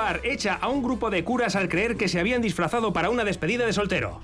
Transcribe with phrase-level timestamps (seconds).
[0.00, 3.22] bar echa a un grupo de curas al creer que se habían disfrazado para una
[3.22, 4.22] despedida de soltero.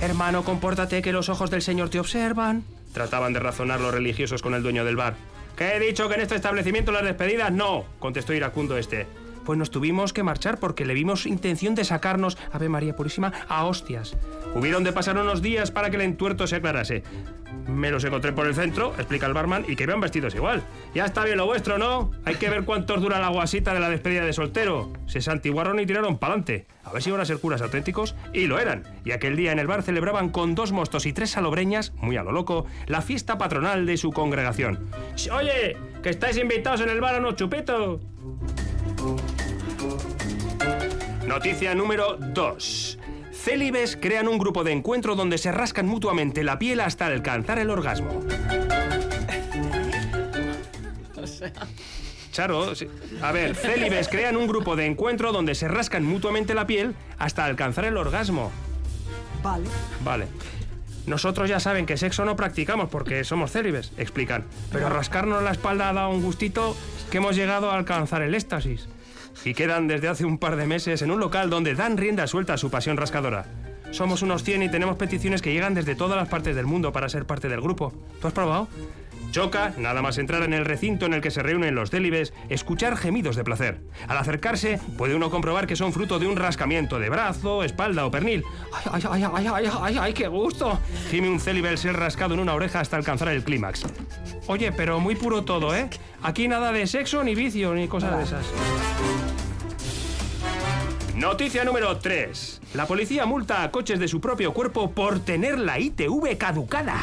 [0.00, 2.64] Hermano, compórtate que los ojos del Señor te observan.
[2.94, 5.16] Trataban de razonar los religiosos con el dueño del bar.
[5.54, 7.84] ¿Qué he dicho que en este establecimiento las despedidas no?
[7.98, 9.06] contestó iracundo este.
[9.48, 13.64] Pues nos tuvimos que marchar porque le vimos intención de sacarnos, Ave María Purísima, a
[13.64, 14.14] hostias.
[14.54, 17.02] Hubieron de pasar unos días para que el entuerto se aclarase.
[17.66, 20.62] Me los encontré por el centro, explica el barman, y que vean vestidos igual.
[20.94, 22.10] Ya está bien lo vuestro, ¿no?
[22.26, 24.92] Hay que ver cuántos dura la guasita de la despedida de soltero.
[25.06, 26.66] Se santiguaron y tiraron pa'lante.
[26.84, 28.16] A ver si iban a ser curas auténticos.
[28.34, 28.82] Y lo eran.
[29.06, 32.22] Y aquel día en el bar celebraban con dos mostos y tres salobreñas, muy a
[32.22, 34.90] lo loco, la fiesta patronal de su congregación.
[35.32, 38.02] Oye, que estáis invitados en el bar a unos chupitos.
[41.28, 42.98] Noticia número 2.
[43.32, 47.68] Célibes crean un grupo de encuentro donde se rascan mutuamente la piel hasta alcanzar el
[47.68, 48.22] orgasmo.
[52.32, 52.88] Charo, sí.
[53.20, 57.44] a ver, célibes crean un grupo de encuentro donde se rascan mutuamente la piel hasta
[57.44, 58.50] alcanzar el orgasmo.
[59.42, 59.66] Vale.
[60.02, 60.28] Vale.
[61.06, 64.46] Nosotros ya saben que sexo no practicamos porque somos célibes, explican.
[64.72, 66.74] Pero rascarnos la espalda ha dado un gustito
[67.10, 68.88] que hemos llegado a alcanzar el éxtasis.
[69.44, 72.54] Y quedan desde hace un par de meses en un local donde dan rienda suelta
[72.54, 73.46] a su pasión rascadora.
[73.90, 77.08] Somos unos 100 y tenemos peticiones que llegan desde todas las partes del mundo para
[77.08, 77.92] ser parte del grupo.
[78.20, 78.68] ¿Tú has probado?
[79.30, 82.96] Choca, nada más entrar en el recinto en el que se reúnen los délibes, escuchar
[82.96, 83.80] gemidos de placer.
[84.08, 88.10] Al acercarse, puede uno comprobar que son fruto de un rascamiento de brazo, espalda o
[88.10, 88.42] pernil.
[88.72, 90.78] ¡Ay, ay, ay, ay, ay, ay, ay, qué gusto!
[91.10, 93.84] Gime un célibe el ser rascado en una oreja hasta alcanzar el clímax.
[94.46, 95.90] Oye, pero muy puro todo, ¿eh?
[96.22, 98.46] Aquí nada de sexo, ni vicio, ni cosas de esas.
[101.14, 102.60] Noticia número 3.
[102.74, 106.96] La policía multa a coches de su propio cuerpo por tener la ITV caducada.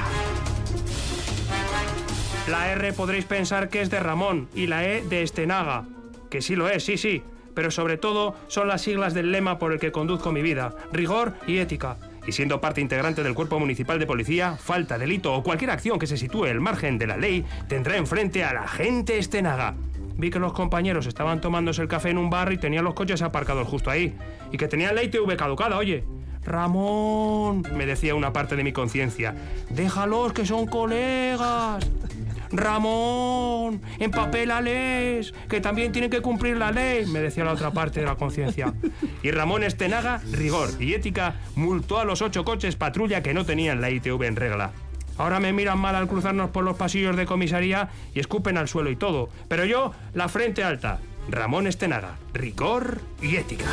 [2.47, 5.85] La R podréis pensar que es de Ramón y la E de Estenaga.
[6.29, 7.23] Que sí lo es, sí, sí.
[7.55, 10.75] Pero sobre todo son las siglas del lema por el que conduzco mi vida.
[10.93, 11.97] Rigor y ética.
[12.27, 16.05] Y siendo parte integrante del cuerpo municipal de policía, falta, delito o cualquier acción que
[16.05, 19.73] se sitúe al margen de la ley tendrá enfrente a la gente Estenaga.
[20.15, 23.23] Vi que los compañeros estaban tomándose el café en un bar y tenían los coches
[23.23, 24.13] aparcados justo ahí.
[24.51, 26.03] Y que tenían la ITV caducada, oye.
[26.45, 29.33] Ramón, me decía una parte de mi conciencia,
[29.71, 31.83] déjalos que son colegas.
[32.51, 38.05] Ramón, empapélales, que también tienen que cumplir la ley, me decía la otra parte de
[38.05, 38.73] la conciencia.
[39.23, 43.81] Y Ramón Estenaga, rigor y ética, multó a los ocho coches patrulla que no tenían
[43.81, 44.71] la ITV en regla.
[45.17, 48.89] Ahora me miran mal al cruzarnos por los pasillos de comisaría y escupen al suelo
[48.89, 49.29] y todo.
[49.47, 50.99] Pero yo, la frente alta.
[51.29, 53.65] Ramón Estenaga, rigor y ética.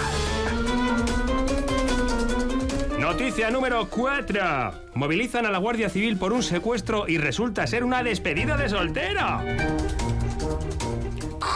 [3.02, 4.40] Noticia número 4.
[4.94, 9.40] Movilizan a la Guardia Civil por un secuestro y resulta ser una despedida de soltero.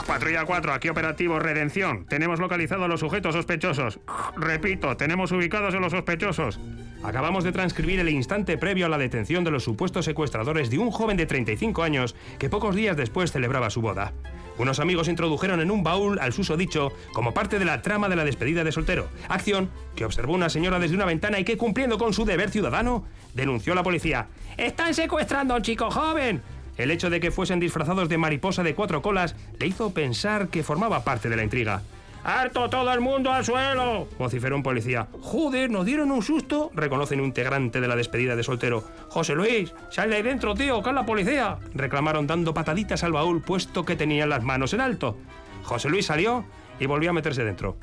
[0.09, 2.05] Patrulla 4, aquí operativo Redención.
[2.07, 4.01] Tenemos localizado a los sujetos sospechosos.
[4.37, 6.59] Repito, tenemos ubicados a los sospechosos.
[7.07, 10.91] Acabamos de transcribir el instante previo a la detención de los supuestos secuestradores de un
[10.91, 14.13] joven de 35 años que pocos días después celebraba su boda.
[14.59, 18.25] Unos amigos introdujeron en un baúl al susodicho como parte de la trama de la
[18.25, 19.07] despedida de soltero.
[19.29, 23.05] Acción que observó una señora desde una ventana y que, cumpliendo con su deber ciudadano,
[23.35, 24.27] denunció a la policía.
[24.57, 26.43] ¡Están secuestrando a un chico joven!
[26.77, 30.65] El hecho de que fuesen disfrazados de mariposa de cuatro colas le hizo pensar que
[30.65, 31.83] formaba parte de la intriga.
[32.27, 34.09] ¡Harto todo el mundo al suelo!
[34.19, 35.07] vociferó un policía.
[35.23, 36.73] ¡Joder, nos dieron un susto!
[36.75, 38.83] reconoce un integrante de la despedida de soltero.
[39.11, 41.59] José Luis, sal de ahí dentro, tío, que es la policía!
[41.73, 45.17] reclamaron dando pataditas al baúl puesto que tenían las manos en alto.
[45.63, 46.45] José Luis salió
[46.81, 47.77] y volvió a meterse dentro.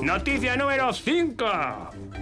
[0.00, 1.44] Noticia número 5.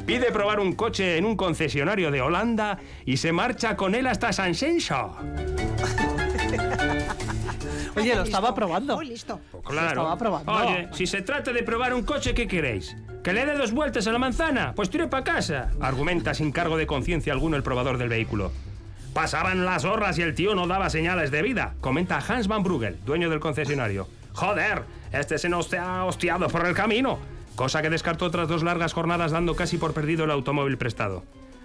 [0.07, 4.33] Pide probar un coche en un concesionario de Holanda y se marcha con él hasta
[4.33, 5.15] San Senso.
[7.97, 8.97] Oye, lo estaba probando.
[8.97, 9.41] Muy listo.
[9.65, 9.89] Claro.
[9.89, 10.53] estaba probando.
[10.53, 12.97] Oye, si se trata de probar un coche, ¿qué queréis?
[13.23, 14.73] ¿Que le dé dos vueltas a la manzana?
[14.75, 15.71] Pues tire para casa.
[15.81, 18.53] Argumenta sin cargo de conciencia alguno el probador del vehículo.
[19.13, 22.99] Pasaban las horas y el tío no daba señales de vida, comenta Hans Van Brugel,
[23.05, 24.07] dueño del concesionario.
[24.33, 27.19] Joder, este se nos ha hostiado por el camino.
[27.57, 31.25] Cosa que descartó tras dos largas jornadas dando casi por perdido el automóvil prestado.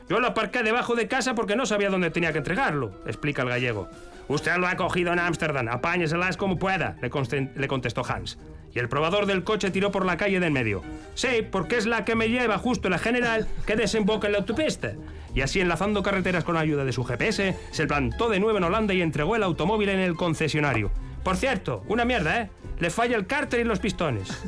[0.10, 3.50] Yo lo aparqué debajo de casa porque no sabía dónde tenía que entregarlo, explica el
[3.50, 3.90] gallego.
[4.28, 8.38] Usted lo ha cogido en Ámsterdam, apáñeselas como pueda, le, contestó Hans.
[8.74, 10.82] Y el probador del coche tiró por la calle de en medio.
[11.14, 14.94] Sí, porque es la que me lleva justo la general que desemboca en la autopista.
[15.36, 18.94] Y así enlazando carreteras con ayuda de su GPS, se plantó de nuevo en Holanda
[18.94, 20.92] y entregó el automóvil en el concesionario.
[21.24, 22.50] Por cierto, una mierda, ¿eh?
[22.80, 24.30] Le falla el cárter y los pistones.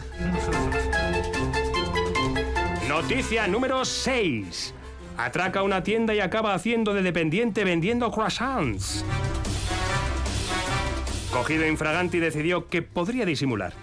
[2.89, 4.73] Noticia número 6.
[5.17, 9.05] Atraca una tienda y acaba haciendo de dependiente vendiendo croissants.
[11.31, 13.73] Cogido infraganti decidió que podría disimular.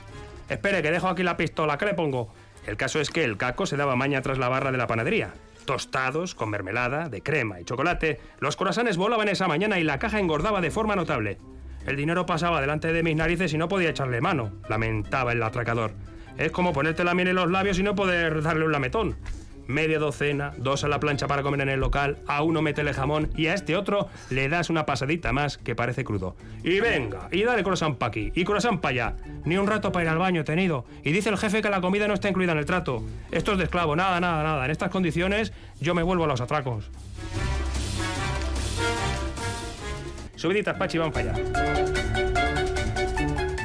[0.49, 2.33] Espere, que dejo aquí la pistola, ¿qué le pongo?
[2.67, 5.33] El caso es que el caco se daba maña tras la barra de la panadería.
[5.65, 10.19] Tostados, con mermelada, de crema y chocolate, los corazones volaban esa mañana y la caja
[10.19, 11.39] engordaba de forma notable.
[11.87, 15.93] El dinero pasaba delante de mis narices y no podía echarle mano, lamentaba el atracador.
[16.37, 19.17] Es como ponerte la miel en los labios y no poder darle un lametón.
[19.73, 23.31] Media docena, dos a la plancha para comer en el local, a uno métele jamón
[23.35, 26.37] y a este otro le das una pasadita más que parece crudo.
[26.63, 29.15] Y venga, y dale croissant pa' aquí, y croissant pa' allá.
[29.47, 30.85] Ni un rato para ir al baño he tenido.
[31.03, 33.03] Y dice el jefe que la comida no está incluida en el trato.
[33.31, 34.63] Esto es de esclavo, nada, nada, nada.
[34.67, 36.91] En estas condiciones yo me vuelvo a los atracos.
[40.37, 41.43] Subiditas, Pachi, van para allá.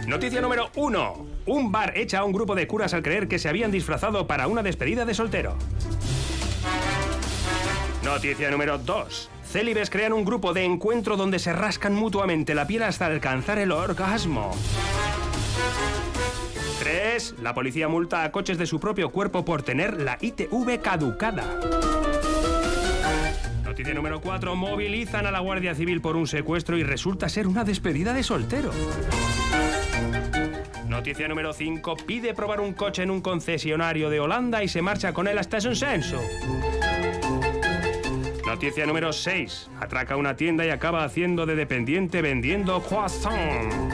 [0.08, 1.28] Noticia número uno.
[1.46, 4.48] Un bar echa a un grupo de curas al creer que se habían disfrazado para
[4.48, 5.58] una despedida de soltero.
[8.08, 9.30] Noticia número 2.
[9.44, 13.74] Célibes crean un grupo de encuentro donde se rascan mutuamente la piel hasta alcanzar el
[13.74, 14.56] orgasmo.
[16.80, 17.36] 3.
[17.42, 21.60] La policía multa a coches de su propio cuerpo por tener la ITV caducada.
[23.66, 24.56] Noticia número 4.
[24.56, 28.72] Movilizan a la Guardia Civil por un secuestro y resulta ser una despedida de soltero.
[30.88, 31.98] Noticia número 5.
[32.08, 35.60] Pide probar un coche en un concesionario de Holanda y se marcha con él hasta
[35.60, 36.22] Senso.
[38.48, 39.70] Noticia número 6.
[39.82, 43.94] Atraca una tienda y acaba haciendo de dependiente vendiendo croissant.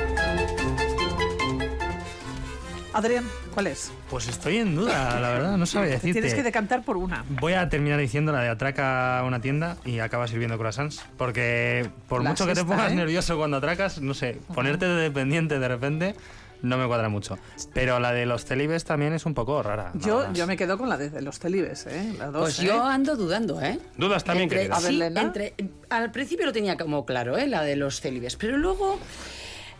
[2.94, 3.92] Adrián, ¿cuál es?
[4.12, 6.14] Pues estoy en duda, la verdad, no sabía decirte.
[6.22, 7.26] Tienes que decantar por una.
[7.30, 11.04] Voy a terminar diciendo la de atraca una tienda y acaba sirviendo croissants.
[11.18, 12.96] Porque por La mucho que te pongas ¿eh?
[12.96, 16.16] nervioso cuando atracas, no sé, ponerte de dependiente de repente
[16.63, 17.38] no me cuadra mucho.
[17.74, 19.92] Pero la de los celibes también es un poco rara.
[19.95, 22.15] Yo, yo me quedo con la de, de los celibes, ¿eh?
[22.18, 22.65] La dos, Pues ¿eh?
[22.65, 23.77] yo ando dudando, ¿eh?
[23.98, 24.77] Dudas también, Entre- querida.
[24.77, 25.21] A ver, sí, Lena.
[25.21, 25.54] entre-
[25.89, 27.45] al principio lo tenía como claro, ¿eh?
[27.48, 28.36] La de los célibes.
[28.38, 28.98] Pero luego,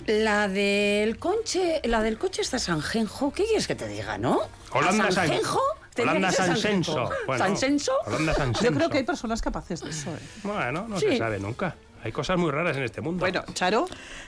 [0.08, 3.32] la del coche, la del coche está Sanjenjo.
[3.32, 4.42] ¿Qué quieres que te diga, no?
[4.72, 5.62] Holanda ¿A San- Sanjenjo?
[5.98, 7.10] Holanda que Sansenso.
[7.28, 7.92] Bueno, ¿Sansenso?
[8.08, 8.64] Holanda Sansenso.
[8.64, 10.20] Yo creo que hay personas capaces de eso, ¿eh?
[10.44, 11.06] Bueno, no Sí.
[11.08, 11.76] se sabe nunca.
[12.04, 13.20] Hay cosas muy raras en este mundo.
[13.22, 13.86] Bueno, Charo,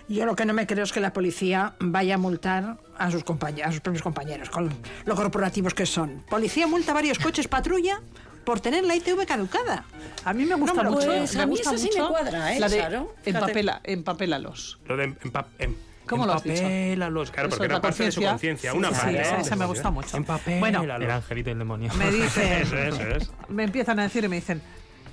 [0.07, 3.23] Yo lo que no me creo es que la policía vaya a multar a sus
[3.23, 4.71] compañeros, a sus propios compañeros, con
[5.05, 6.23] lo corporativos que son.
[6.29, 8.01] Policía multa varios coches patrulla
[8.45, 9.83] por tener la ITV caducada.
[10.23, 11.07] a mí me gusta No, mucho.
[11.07, 13.15] pues me a mí gusta esa sí me mucho cuadra, ¿eh, La de Charo?
[13.25, 14.79] Empapela, empapélalos.
[14.85, 15.75] Lo de empa- em-
[16.07, 16.57] ¿Cómo lo has dicho?
[16.61, 17.31] empapélalos.
[17.31, 18.71] Claro, Eso porque era la parte de su conciencia.
[18.71, 19.21] Sí, Una sí, parte.
[19.21, 19.41] esa- ¿eh?
[19.41, 20.15] esa me gusta mucho.
[20.15, 20.59] Empapélalos.
[20.59, 21.91] Bueno, El angelito y el demonio.
[21.95, 23.31] Me dicen, Eso, eso es.
[23.49, 24.61] me empiezan a decir y me dicen,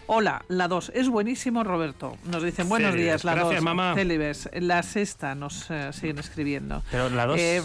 [0.07, 2.17] hola, la 2, es buenísimo Roberto.
[2.25, 3.05] Nos dicen, buenos Célibes.
[3.07, 3.41] días, la 2.
[3.43, 3.95] Gracias, mamá.
[3.95, 4.49] Célibes.
[4.55, 6.83] La sexta nos eh, siguen escribiendo.
[6.91, 7.63] Pero la dos- Eh,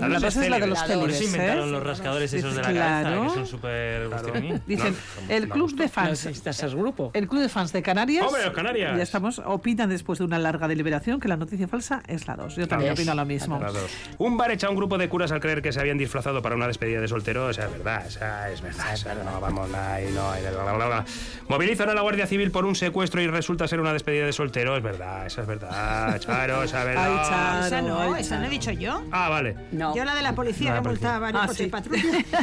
[0.00, 0.96] La la dos 2 es es la de los La dos.
[0.98, 1.72] Por eso célibes, inventaron ¿eh?
[1.72, 3.04] los rascadores esos de la Claro.
[3.16, 4.60] cabeza, que son súper gustironí.
[4.66, 4.94] Dicen,
[5.28, 5.82] No, el no club gusta.
[5.82, 7.10] de No fans necesitas grupo.
[7.14, 8.24] El Club de Fans de Canarias.
[8.26, 8.96] ¡Hombre, Canarias!
[8.96, 9.38] Ya estamos.
[9.44, 12.56] Opinan después de una larga deliberación que la noticia falsa es la 2.
[12.56, 12.98] Yo también dos.
[13.00, 13.58] opino lo mismo.
[13.58, 13.90] Las dos.
[14.18, 16.54] Un bar echa a un grupo de curas al creer que se habían disfrazado para
[16.54, 17.50] una despedida de soltero.
[17.50, 18.92] Esa es verdad, esa es verdad.
[18.94, 20.30] esa no, vamos, ahí no.
[20.30, 20.42] ahí,
[21.86, 24.76] a la Guardia Civil por un secuestro y resulta ser una despedida de soltero.
[24.76, 26.18] Es verdad, esa es verdad.
[26.20, 27.04] Charo, esa es verdad.
[27.20, 27.66] Ay, Charo.
[27.66, 29.02] esa no, ay, esa no he dicho yo.
[29.12, 29.54] Ah, vale.
[29.72, 29.94] No.
[29.94, 31.70] Yo la de la policía que multaba a varios Ah, coches sí.
[31.70, 32.02] patrulla.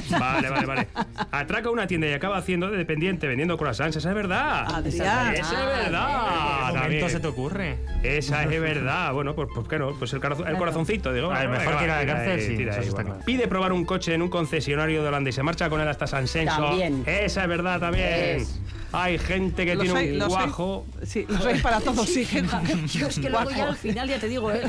[0.20, 0.88] Vale, vale, vale.
[1.32, 3.96] Atraca una tienda y acaba haciendo de dependiente vendiendo croissants.
[3.98, 4.66] Esa es verdad.
[4.74, 5.36] Adrián.
[5.36, 6.72] Esa es verdad.
[6.74, 7.78] ¿Qué momento se te ocurre?
[8.04, 9.12] Esa es verdad.
[9.14, 11.32] Bueno, pues, pues claro, pues el, corazón- el corazoncito, digo.
[11.32, 12.96] A ver, mejor va, que ir a la tira cárcel, sí, tira eso ahí, está
[13.02, 13.10] bueno.
[13.16, 13.26] claro.
[13.26, 16.08] Pide probar un coche en un concesionario de Holanda y se marcha con él hasta
[16.08, 16.56] San Senso.
[16.56, 17.04] También.
[17.06, 18.08] Esa es verdad también.
[18.42, 18.60] Es.
[18.98, 20.86] Hay gente que Los tiene hay- un los hay- guajo.
[21.04, 22.26] sí, los hay para todos, sí.
[22.94, 24.62] Yo es que luego ya al final, ya te digo, ¿eh?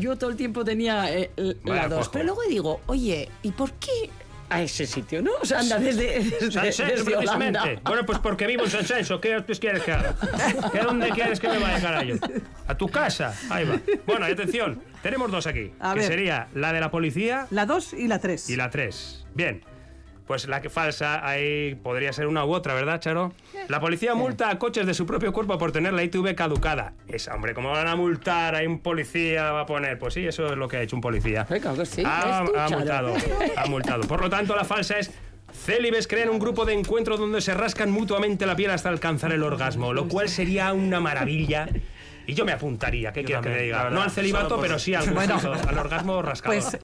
[0.00, 1.30] yo todo el tiempo tenía eh,
[1.64, 1.98] la dos.
[1.98, 2.10] cuajo.
[2.12, 4.10] Pero luego digo, oye, ¿y por qué
[4.48, 5.32] a ese sitio, no?
[5.42, 7.36] O sea, anda desde, desde, San Senso, desde Holanda.
[7.38, 7.80] precisamente.
[7.84, 9.20] Bueno, pues porque vivo en San Senso.
[9.20, 10.14] ¿Qué quieres que haga?
[10.72, 12.12] ¿Qué dónde quieres que me vaya, carajo?
[12.68, 13.34] A tu casa.
[13.50, 13.80] Ahí va.
[14.06, 14.80] Bueno, y atención.
[15.02, 15.72] Tenemos dos aquí.
[15.80, 16.08] A que ver.
[16.08, 18.48] sería la de la policía La 2 y la 3.
[18.50, 19.26] y la 3.
[19.34, 19.62] Bien.
[20.26, 23.32] Pues la que falsa, ahí podría ser una u otra, ¿verdad, Charo?
[23.68, 26.94] La policía multa a coches de su propio cuerpo por tener la ITV caducada.
[27.06, 28.56] Esa, hombre, ¿cómo van a multar?
[28.56, 29.98] Hay un policía, va a poner.
[30.00, 31.44] Pues sí, eso es lo que ha hecho un policía.
[31.44, 33.14] Claro que sí, ha, tú, multado,
[33.56, 34.02] ha multado.
[34.08, 35.12] Por lo tanto, la falsa es...
[35.52, 39.42] Célibes crean un grupo de encuentro donde se rascan mutuamente la piel hasta alcanzar el
[39.44, 41.68] orgasmo, lo cual sería una maravilla.
[42.26, 43.88] Y yo me apuntaría, ¿qué quieres que te diga?
[43.90, 45.38] No al celibato, por- pero sí al, Bueno.
[45.68, 46.52] al orgasmo rascado.
[46.52, 46.74] Pues